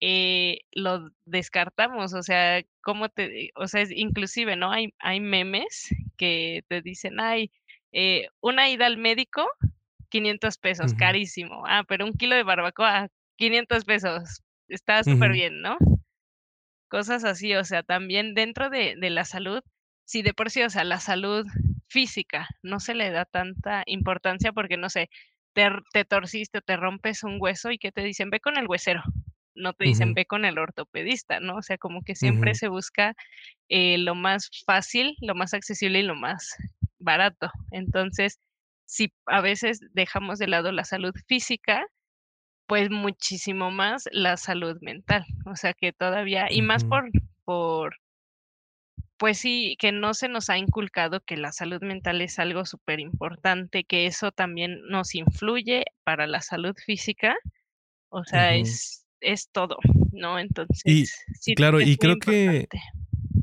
[0.00, 4.70] eh, lo descartamos, o sea, cómo te, o sea, es, inclusive, ¿no?
[4.70, 7.50] Hay, hay memes que te dicen, ay,
[8.40, 9.44] una ida al médico,
[10.10, 11.64] 500 pesos, carísimo.
[11.66, 13.08] Ah, pero un kilo de barbacoa,
[13.40, 15.78] 500 pesos, está súper bien, ¿no?
[16.88, 19.60] Cosas así, o sea, también dentro de, de la salud,
[20.04, 21.46] si de por sí, o sea, la salud
[21.88, 25.08] física no se le da tanta importancia porque, no sé,
[25.54, 28.66] te, te torciste o te rompes un hueso y que te dicen, ve con el
[28.68, 29.02] huesero,
[29.54, 31.56] no te dicen, ve con el ortopedista, ¿no?
[31.56, 33.14] O sea, como que siempre se busca
[33.68, 36.56] eh, lo más fácil, lo más accesible y lo más
[36.98, 37.50] barato.
[37.70, 38.38] Entonces,
[38.86, 41.84] si a veces dejamos de lado la salud física,
[42.70, 45.26] pues muchísimo más la salud mental.
[45.44, 47.10] O sea que todavía, y más por,
[47.44, 47.96] por,
[49.16, 53.00] pues sí, que no se nos ha inculcado que la salud mental es algo súper
[53.00, 57.34] importante, que eso también nos influye para la salud física,
[58.08, 59.76] o sea, es es todo,
[60.12, 60.38] ¿no?
[60.38, 61.06] Entonces, y,
[61.40, 62.68] sí, claro, y creo que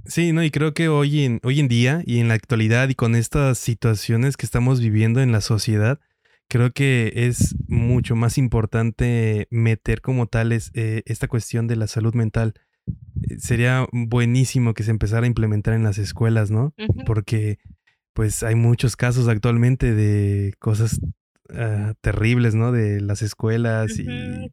[0.06, 2.96] Sí, no, y creo que hoy en, hoy en día y en la actualidad y
[2.96, 6.00] con estas situaciones que estamos viviendo en la sociedad,
[6.48, 12.14] creo que es mucho más importante meter como tal eh, esta cuestión de la salud
[12.14, 12.54] mental.
[12.88, 16.74] Eh, sería buenísimo que se empezara a implementar en las escuelas, ¿no?
[17.06, 17.60] Porque
[18.14, 21.00] pues hay muchos casos actualmente de cosas
[21.54, 22.72] ah, terribles, ¿no?
[22.72, 24.06] De las escuelas y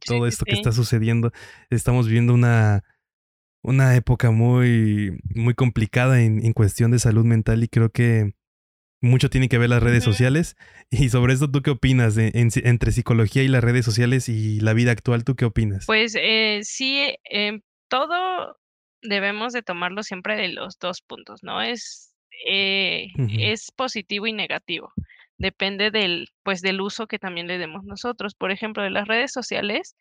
[0.05, 1.31] todo esto que está sucediendo.
[1.69, 2.83] Estamos viviendo una
[3.65, 8.35] una época muy, muy complicada en, cuestión de salud mental y creo que
[9.05, 10.57] mucho tiene que ver las redes sociales.
[10.89, 14.91] Y sobre esto, ¿tú qué opinas entre psicología y las redes sociales y la vida
[14.91, 15.23] actual?
[15.23, 15.85] ¿Tú qué opinas?
[15.85, 18.57] Pues eh, sí, em, todo
[19.01, 21.61] debemos de tomarlo siempre de los dos puntos, ¿no?
[21.61, 22.13] Es,
[22.47, 23.07] eh,
[23.39, 24.91] es positivo y negativo.
[25.37, 28.35] Depende del, pues, del uso que también le demos nosotros.
[28.35, 29.95] Por ejemplo, de las redes sociales,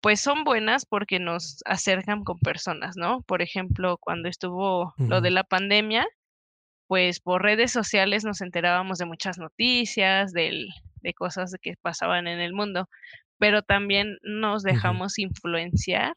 [0.00, 3.22] pues son buenas porque nos acercan con personas, ¿no?
[3.22, 6.06] Por ejemplo, cuando estuvo lo de la pandemia,
[6.88, 10.68] pues por redes sociales nos enterábamos de muchas noticias, del,
[11.02, 12.88] de cosas que pasaban en el mundo,
[13.38, 16.14] pero también nos dejamos influenciar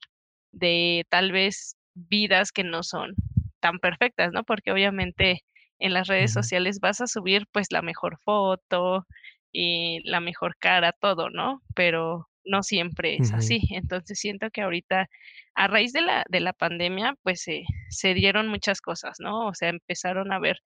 [0.52, 3.14] de tal vez vidas que no son
[3.60, 4.44] tan perfectas, ¿no?
[4.44, 5.44] Porque obviamente
[5.80, 9.06] en las redes sociales vas a subir pues la mejor foto
[9.52, 11.62] y la mejor cara, todo, ¿no?
[11.76, 13.62] Pero no siempre es así.
[13.72, 15.10] Entonces siento que ahorita,
[15.56, 17.46] a raíz de la, de la pandemia, pues
[17.90, 19.48] se dieron muchas cosas, ¿no?
[19.48, 20.58] O sea, empezaron a ver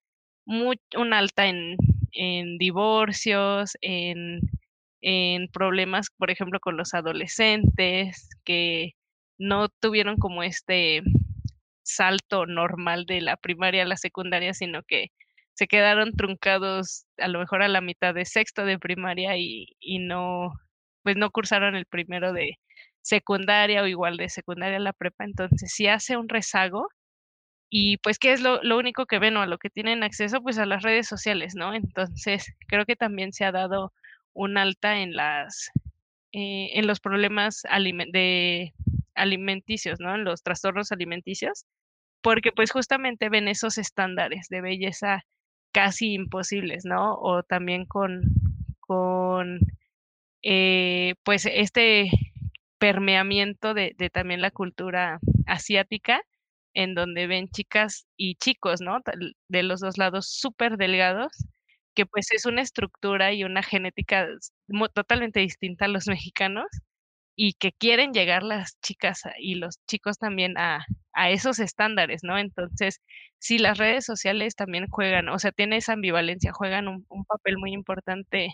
[0.46, 1.76] un alta en,
[2.12, 4.40] en divorcios, en,
[5.02, 8.94] en problemas, por ejemplo, con los adolescentes, que
[9.38, 11.02] no tuvieron como este
[11.84, 15.08] salto normal de la primaria a la secundaria, sino que
[15.54, 20.00] se quedaron truncados a lo mejor a la mitad de sexto de primaria y, y
[20.00, 20.54] no,
[21.06, 22.58] pues no cursaron el primero de
[23.02, 26.88] secundaria o igual de secundaria a la prepa, entonces sí hace un rezago
[27.70, 30.58] y pues qué es lo, único que ven o a lo que tienen acceso pues
[30.58, 31.76] a las redes sociales, ¿no?
[31.76, 33.94] Entonces creo que también se ha dado
[34.34, 35.70] un alta en las
[36.34, 37.63] eh, en los problemas
[38.12, 38.74] de
[39.13, 40.15] alimenticios, ¿no?
[40.15, 41.65] En los trastornos alimenticios,
[42.22, 45.24] porque pues justamente ven esos estándares de belleza
[45.72, 47.15] casi imposibles, ¿no?
[47.20, 48.24] O también con,
[48.80, 49.60] con
[50.45, 52.12] eh, pues este
[52.79, 56.21] permeamiento de, también la cultura asiática,
[56.75, 58.99] en donde ven chicas y chicos, ¿no?
[59.49, 61.34] De los dos lados súper delgados,
[61.95, 64.27] que pues es una estructura y una genética
[64.93, 66.67] totalmente distinta a los mexicanos
[67.36, 72.38] y que quieren llegar las chicas y los chicos también a, a esos estándares, ¿no?
[72.38, 73.01] Entonces,
[73.39, 77.58] si las redes sociales también juegan, o sea, tiene esa ambivalencia, juegan un, un papel
[77.58, 78.49] muy importante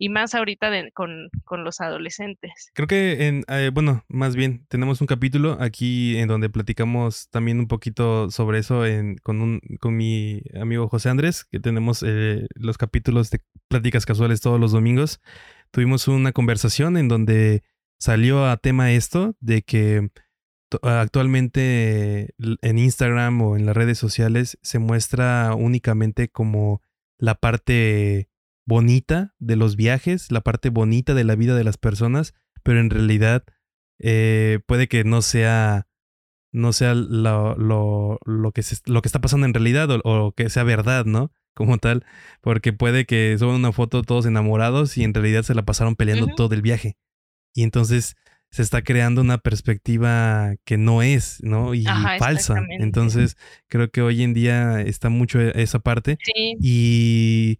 [0.00, 1.28] y más ahorita con,
[1.62, 2.70] los adolescentes.
[2.72, 7.60] Creo que, en, eh, bueno, más bien, tenemos un capítulo aquí en donde platicamos también
[7.60, 8.82] un poquito sobre eso
[9.22, 14.40] con, un, con mi amigo José Andrés, que tenemos eh, los capítulos de pláticas casuales
[14.40, 15.20] todos los domingos.
[15.70, 17.62] Tuvimos una conversación en donde
[17.98, 20.08] salió a tema esto de que
[20.80, 26.80] actualmente en Instagram o en las redes sociales se muestra únicamente como
[27.18, 28.29] la parte
[28.66, 32.90] bonita de los viajes, la parte bonita de la vida de las personas, pero en
[32.90, 33.44] realidad
[33.98, 35.86] eh, puede que no sea
[36.52, 41.04] no sea lo, lo, que, lo que está pasando en realidad o, que sea verdad,
[41.04, 41.32] ¿no?
[41.54, 42.04] Como tal,
[42.40, 46.26] porque puede que suban una foto todos enamorados y en realidad se la pasaron peleando
[46.34, 46.96] todo el viaje.
[47.54, 48.16] Y entonces
[48.50, 51.74] se está creando una perspectiva que no es, ¿no?
[51.74, 51.84] Y
[52.18, 52.64] falsa.
[52.80, 53.36] Entonces,
[53.68, 56.18] creo que hoy en día está mucho esa parte.
[56.22, 56.56] Sí.
[56.60, 57.58] Y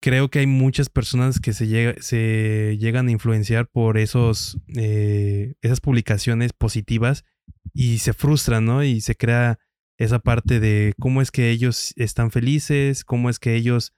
[0.00, 5.80] creo que hay muchas personas que se, se llegan a influenciar por esos, eh, esas
[5.80, 7.24] publicaciones positivas
[7.72, 8.84] y se frustran, ¿no?
[8.84, 9.58] Y se crea
[9.98, 13.94] esa parte de cómo es que ellos están felices, cómo es que ellos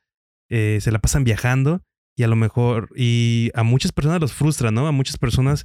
[0.49, 1.83] eh, se la pasan viajando
[2.17, 4.87] y a lo mejor, y a muchas personas los frustra, ¿no?
[4.87, 5.65] A muchas personas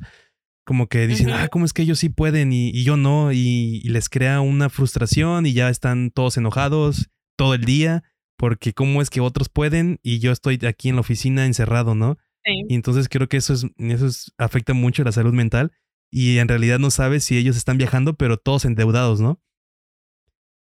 [0.65, 3.31] como que dicen, ah, ¿cómo es que ellos sí pueden y, yo no?
[3.33, 8.03] y, les crea una frustración y ya están todos enojados todo el día
[8.43, 12.17] porque cómo es que otros pueden y yo estoy aquí en la oficina encerrado, ¿no?
[12.43, 12.51] Sí.
[12.67, 15.71] Y entonces creo que eso es, eso afecta mucho a la salud mental
[16.11, 19.41] y en realidad no sabes si ellos están viajando, pero todos endeudados, ¿no?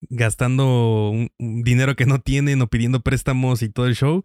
[0.02, 1.30] Gastando un,
[1.64, 4.22] dinero que no tienen o pidiendo préstamos y todo el show.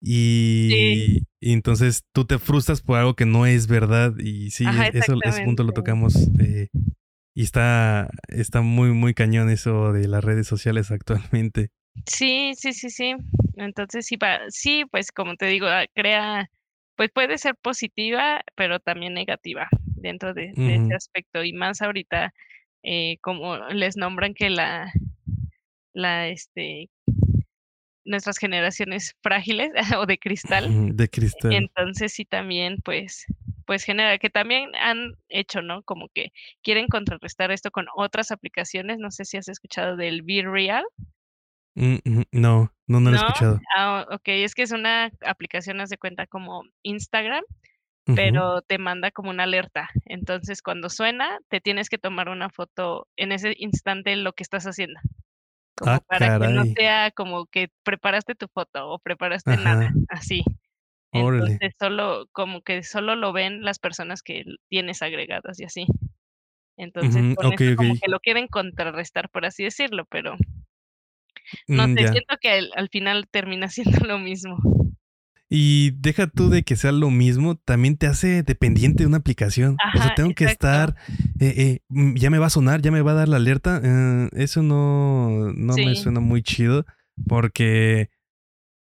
[0.00, 4.14] Y, entonces tú te frustras por algo que no es verdad.
[4.20, 6.68] Y sí, eso, ese punto lo tocamos eh,
[7.34, 11.72] Y está, está muy, muy cañón eso de las redes sociales actualmente.
[12.06, 13.14] Sí, sí, sí, sí.
[13.56, 16.50] Entonces sí, sí, pues como te digo, ah, crea,
[16.96, 21.44] pues puede ser positiva, pero también negativa dentro de, ese aspecto.
[21.44, 22.32] Y más ahorita,
[22.82, 24.92] eh, como les nombran que la,
[25.92, 26.90] la, este,
[28.04, 30.96] nuestras generaciones frágiles o de cristal.
[30.96, 31.52] De cristal.
[31.52, 33.24] Entonces sí también, pues,
[33.66, 35.82] pues genera, que también han hecho, ¿no?
[35.82, 38.98] Como que quieren contrarrestar esto con otras aplicaciones.
[38.98, 40.84] No sé si has escuchado del Be Real.
[41.76, 41.98] Mm,
[42.32, 43.66] no, no, no lo he escuchado.
[43.76, 47.44] Ah, ok, es que es una aplicación, haz de cuenta como Instagram,
[48.14, 49.90] pero te manda como una alerta.
[50.06, 54.64] Entonces, cuando suena, te tienes que tomar una foto en ese instante lo que estás
[54.66, 55.00] haciendo.
[55.76, 60.44] Como Ah, para que no sea como que preparaste tu foto o preparaste nada, así.
[61.12, 61.60] Órale.
[61.60, 65.86] Entonces, solo como que solo lo ven las personas que tienes agregadas y así.
[66.76, 70.36] Entonces, con okey, esto como que lo quieren contrarrestar, por así decirlo, pero
[71.68, 72.10] no Mm, sé, ya.
[72.12, 74.56] siento que al al final termina siendo lo mismo.
[75.50, 79.82] Y deja tú de que sea lo mismo, también te hace dependiente de una aplicación.
[79.92, 80.96] O sea, Ajá, tengo que estar,
[81.38, 81.80] eh eh,
[82.16, 83.80] ya me va a sonar, ya me va a dar la alerta.
[83.84, 86.86] Eh, eso no no me suena muy chido,
[87.28, 88.10] porque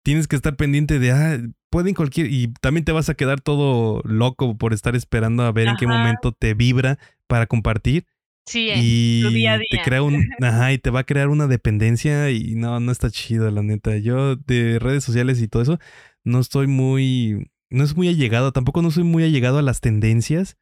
[0.04, 1.38] tienes que estar pendiente de, ah,
[1.70, 5.68] pueden cualquier y también te vas a quedar todo loco por estar esperando a ver
[5.68, 5.98] en qué Ajá.
[5.98, 8.06] momento te vibra para compartir,
[8.48, 8.80] Sí, en
[9.28, 9.82] tu día a y te día.
[9.84, 13.50] crea un ajá, y te va a crear una dependencia y no, no está chido,
[13.50, 13.96] la neta.
[13.98, 15.78] Yo de redes sociales y todo eso,
[16.24, 20.56] no estoy muy no es muy allegado, tampoco no soy muy allegado a las tendencias,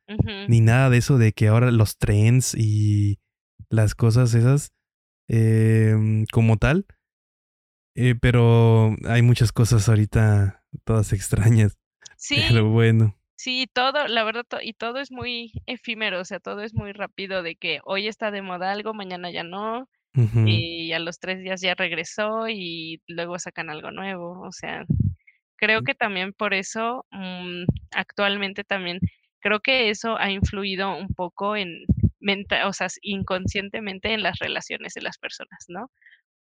[0.49, 3.21] ni nada de eso de que ahora los trends y
[3.71, 4.73] las cosas esas,
[5.29, 6.87] em, como tal.
[7.95, 11.79] Eh, pero hay muchas cosas ahorita, todas extrañas,
[12.19, 13.17] Sí, pero bueno.
[13.37, 16.93] Sí, todo, la verdad, to y todo es muy efímero, o sea, todo es muy
[16.93, 19.89] rápido de que hoy está de moda algo, mañana ya no,
[20.43, 24.43] y a los 3 días ya regresó y luego sacan algo nuevo.
[24.47, 24.85] O sea,
[25.57, 29.01] creo que también por eso, mm, actualmente también
[29.41, 31.85] creo que eso ha influido un poco en
[32.21, 35.91] menta o sea, inconscientemente en las relaciones de las personas, ¿no?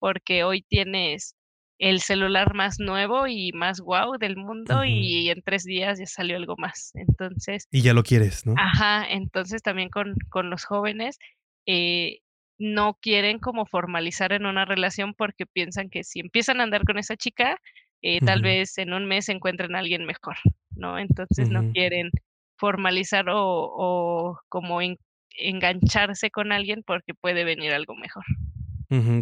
[0.00, 1.36] Porque hoy tienes
[1.78, 6.36] el celular más nuevo y más guau del mundo, y en 3 días ya salió
[6.36, 6.92] algo más.
[6.94, 8.54] Entonces Y ya lo quieres, ¿no?
[8.58, 11.18] ajá, entonces también con con los jóvenes,
[11.66, 12.20] eh,
[12.58, 16.98] no quieren como formalizar en una relación porque piensan que si empiezan a andar con
[16.98, 17.58] esa chica,
[18.02, 20.36] eh, tal vez en un mes encuentren a alguien mejor,
[20.70, 20.98] ¿no?
[20.98, 22.10] Entonces no quieren
[22.58, 24.96] formalizar o o como en
[25.38, 28.24] engancharse con alguien porque puede venir algo mejor.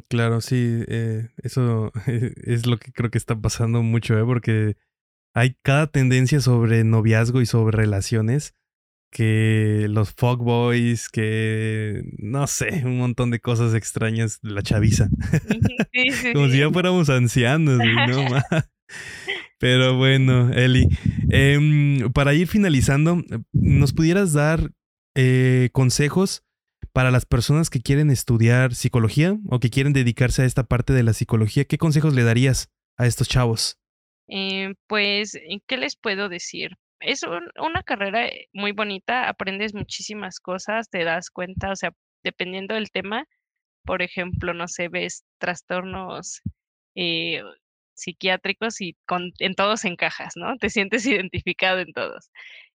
[0.08, 4.24] Claro, sí, eh, eso es lo que creo que está pasando mucho, ¿eh?
[4.24, 4.76] Porque
[5.34, 8.54] hay cada tendencia sobre noviazgo y sobre relaciones,
[9.10, 15.08] que los fuckboys, que no sé, un montón de cosas extrañas de la chaviza.
[15.08, 15.20] Ujú,
[15.92, 18.42] sí, sí, Como si ya fuéramos ancianos, no
[19.58, 20.88] Pero bueno, Eli,
[21.30, 23.22] em, para ir finalizando,
[23.52, 24.72] ¿nos pudieras dar,
[25.14, 26.44] eh, consejos
[26.94, 31.02] para las personas que quieren estudiar psicología o que quieren dedicarse a esta parte de
[31.02, 31.64] la psicología?
[31.64, 33.80] ¿Qué consejos le darías a estos chavos?
[34.28, 36.70] Eh, pues, ¿y qué les puedo decir?
[37.00, 41.90] Es un una carrera, eh, muy bonita, aprendes muchísimas cosas, te das cuenta, o sea,
[42.22, 43.26] dependiendo del tema,
[43.84, 46.42] por ejemplo, no sé, ves trastornos,
[46.94, 47.42] eh,
[47.94, 48.96] psiquiátricos y
[49.40, 50.56] en todos encajas, ¿no?
[50.58, 52.30] Te sientes identificado en todos.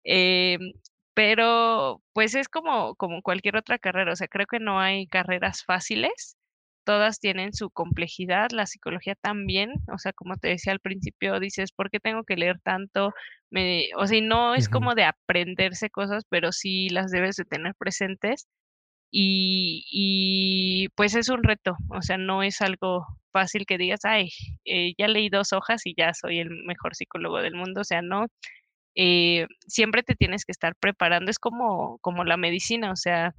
[0.03, 0.73] Em,
[1.17, 5.63] pero, pues, es como como cualquier otra carrera, o sea, creo que no hay carreras
[5.65, 6.38] fáciles,
[6.86, 11.71] todas tienen su complejidad, la psicología también, o sea, como te decía al principio, dices:
[11.73, 13.13] "¿Por qué tengo que leer tanto?".
[13.51, 17.73] Me o sea, no es como de aprenderse cosas, pero sí las debes de tener
[17.75, 18.47] presentes,
[19.12, 24.30] y y pues es un reto, o sea, no es algo fácil que digas: "Ay,
[24.65, 28.01] eh, ya leí 2 hojas y ya soy el mejor psicólogo del mundo", o sea,
[28.01, 28.27] no,
[28.97, 33.33] eh, siempre te tienes que estar preparando, es como como la medicina, o sea,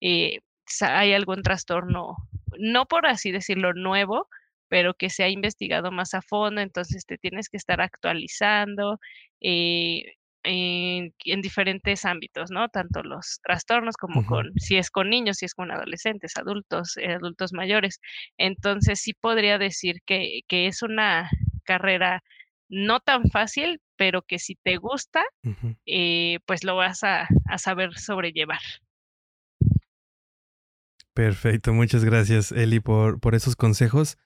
[0.00, 0.40] eh,
[0.82, 2.16] hay algún trastorno,
[2.58, 4.28] no por así decirlo, nuevo,
[4.68, 8.98] pero que se ha investigado más a fondo, entonces te tienes que estar actualizando,
[9.42, 12.68] eh, en en diferentes ámbitos, ¿no?
[12.68, 17.12] Tanto los trastornos como con si es con niños, si es con adolescentes, adultos, eh,
[17.14, 18.00] adultos mayores.
[18.38, 21.30] Entonces, sí podría decir que que es una
[21.64, 22.22] carrera
[22.72, 25.22] no tan fácil, pero que si te gusta,
[25.86, 28.60] eh, pues lo vas a a saber sobrellevar.
[31.14, 34.16] Perfecto, muchas gracias, Eli, por por esos consejos.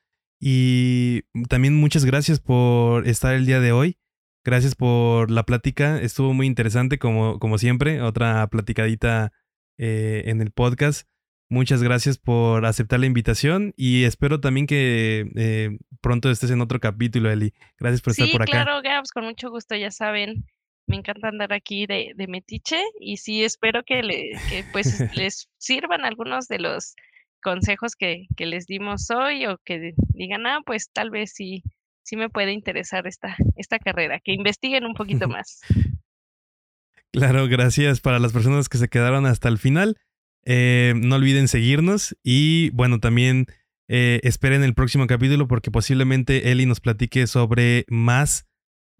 [0.40, 3.98] Y también muchas gracias por estar el día de hoy.
[4.44, 9.32] Gracias por la plática, estuvo muy interesante como como siempre, otra platicadita,
[9.76, 11.08] eh, en el podcast.
[11.48, 16.80] Muchas gracias por aceptar la invitación y espero también que eh, pronto estés en otro
[16.80, 17.52] capítulo, Eli.
[17.78, 18.50] Gracias por estar por acá.
[18.50, 20.44] Claro, Gabs, con mucho gusto, ya saben.
[20.88, 24.86] Me encanta andar aquí de, de metiche y sí espero que, le, que pues
[25.16, 26.94] les sirvan algunos de los
[27.42, 31.62] consejos que, que, les dimos hoy o que digan, ah, pues tal vez sí,
[32.02, 35.60] sí me puede interesar esta, esta carrera, que investiguen un poquito más.
[37.12, 39.96] Claro, gracias para las personas que se quedaron hasta el final.
[40.48, 43.46] Eh, no olviden seguirnos y bueno, también
[43.88, 48.46] eh, esperen el próximo capítulo porque posiblemente Eli nos platique sobre más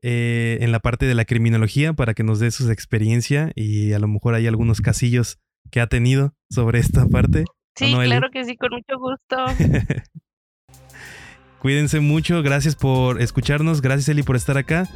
[0.03, 4.01] eh, en la parte de la criminología para que nos dé su experiencia y a
[4.01, 5.39] lo mejor hay algunos casillos
[5.71, 7.45] que ha tenido sobre esta parte.
[7.77, 9.37] Sí, claro que sí, con mucho gusto.
[11.61, 14.89] Cuídense mucho, gracias por escucharnos, gracias Eli por estar acá.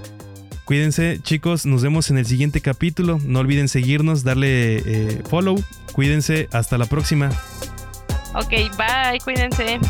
[0.71, 1.67] Cuídense, chicos.
[1.67, 3.19] Nos vemos en el siguiente capítulo.
[3.25, 5.61] No olviden seguirnos, darle eh, follow.
[5.91, 6.49] Cuídense.
[6.53, 7.33] Hasta la próxima.
[8.37, 9.19] Ok, bye.
[9.25, 9.81] Cuídense.